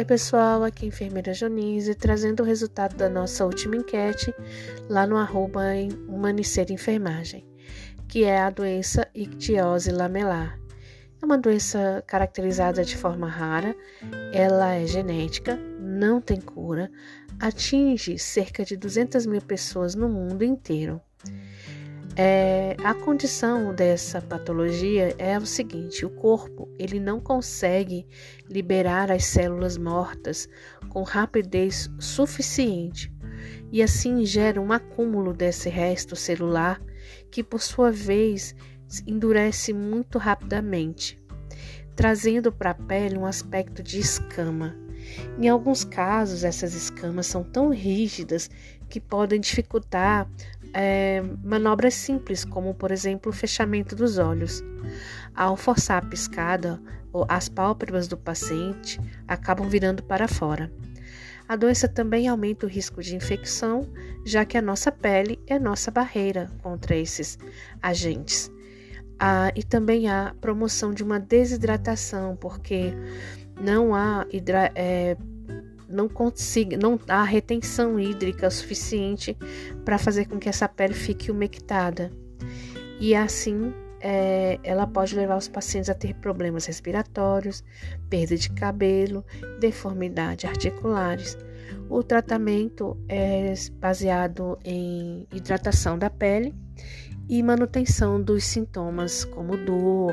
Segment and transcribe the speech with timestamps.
[0.00, 4.34] Oi, pessoal, aqui é a enfermeira Jonise, trazendo o resultado da nossa última enquete
[4.88, 5.60] lá no arroba
[6.08, 7.46] Humanicer Enfermagem,
[8.08, 10.58] que é a doença ictiose lamelar.
[11.20, 13.76] É uma doença caracterizada de forma rara,
[14.32, 16.90] ela é genética, não tem cura,
[17.38, 20.98] atinge cerca de 200 mil pessoas no mundo inteiro.
[22.22, 28.06] É, a condição dessa patologia é o seguinte: o corpo ele não consegue
[28.46, 30.46] liberar as células mortas
[30.90, 33.10] com rapidez suficiente
[33.72, 36.78] e assim gera um acúmulo desse resto celular
[37.30, 38.54] que, por sua vez,
[39.06, 41.18] endurece muito rapidamente,
[41.96, 44.76] trazendo para a pele um aspecto de escama.
[45.38, 48.50] Em alguns casos, essas escamas são tão rígidas
[48.88, 50.28] que podem dificultar
[50.74, 54.62] é, manobras simples, como por exemplo o fechamento dos olhos.
[55.34, 56.80] Ao forçar a piscada,
[57.28, 60.70] as pálpebras do paciente acabam virando para fora.
[61.48, 63.90] A doença também aumenta o risco de infecção,
[64.24, 67.38] já que a nossa pele é nossa barreira contra esses
[67.82, 68.50] agentes.
[69.54, 72.94] E também há promoção de uma desidratação, porque
[73.60, 75.16] não há hidra, é,
[75.88, 79.36] não consiga, não há retenção hídrica suficiente
[79.84, 82.10] para fazer com que essa pele fique umectada.
[82.98, 87.62] E assim, é, ela pode levar os pacientes a ter problemas respiratórios,
[88.08, 89.24] perda de cabelo,
[89.58, 91.36] deformidades articulares.
[91.88, 96.54] O tratamento é baseado em hidratação da pele
[97.30, 100.12] e manutenção dos sintomas como dor,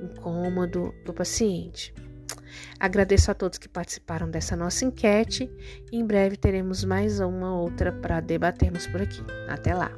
[0.00, 1.92] incômodo do paciente.
[2.78, 5.50] Agradeço a todos que participaram dessa nossa enquete.
[5.90, 9.20] Em breve teremos mais uma outra para debatermos por aqui.
[9.48, 9.90] Até lá!